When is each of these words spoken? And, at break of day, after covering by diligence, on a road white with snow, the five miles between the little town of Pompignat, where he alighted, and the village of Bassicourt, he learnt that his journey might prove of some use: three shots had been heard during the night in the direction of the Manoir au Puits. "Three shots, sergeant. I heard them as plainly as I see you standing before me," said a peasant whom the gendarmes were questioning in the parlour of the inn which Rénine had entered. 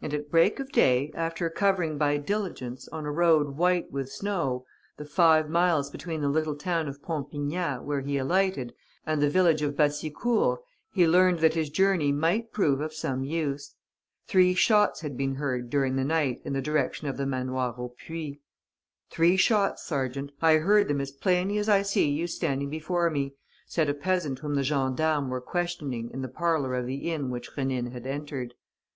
And, 0.00 0.14
at 0.14 0.30
break 0.30 0.60
of 0.60 0.70
day, 0.70 1.10
after 1.12 1.50
covering 1.50 1.98
by 1.98 2.18
diligence, 2.18 2.86
on 2.90 3.04
a 3.04 3.10
road 3.10 3.56
white 3.56 3.90
with 3.90 4.08
snow, 4.08 4.64
the 4.96 5.04
five 5.04 5.50
miles 5.50 5.90
between 5.90 6.20
the 6.20 6.28
little 6.28 6.54
town 6.54 6.86
of 6.86 7.02
Pompignat, 7.02 7.82
where 7.82 8.00
he 8.00 8.16
alighted, 8.16 8.74
and 9.04 9.20
the 9.20 9.28
village 9.28 9.62
of 9.62 9.74
Bassicourt, 9.76 10.60
he 10.92 11.04
learnt 11.08 11.40
that 11.40 11.54
his 11.54 11.68
journey 11.68 12.12
might 12.12 12.52
prove 12.52 12.80
of 12.80 12.94
some 12.94 13.24
use: 13.24 13.74
three 14.28 14.54
shots 14.54 15.00
had 15.00 15.16
been 15.16 15.34
heard 15.34 15.68
during 15.68 15.96
the 15.96 16.04
night 16.04 16.40
in 16.44 16.52
the 16.52 16.62
direction 16.62 17.08
of 17.08 17.16
the 17.16 17.26
Manoir 17.26 17.74
au 17.76 17.88
Puits. 17.98 18.38
"Three 19.10 19.36
shots, 19.36 19.82
sergeant. 19.82 20.30
I 20.40 20.58
heard 20.58 20.86
them 20.86 21.00
as 21.00 21.10
plainly 21.10 21.58
as 21.58 21.68
I 21.68 21.82
see 21.82 22.08
you 22.08 22.28
standing 22.28 22.70
before 22.70 23.10
me," 23.10 23.34
said 23.66 23.88
a 23.88 23.94
peasant 23.94 24.38
whom 24.38 24.54
the 24.54 24.62
gendarmes 24.62 25.28
were 25.28 25.40
questioning 25.40 26.08
in 26.12 26.22
the 26.22 26.28
parlour 26.28 26.76
of 26.76 26.86
the 26.86 27.10
inn 27.10 27.30
which 27.30 27.50
Rénine 27.50 27.90
had 27.90 28.06
entered. 28.06 28.54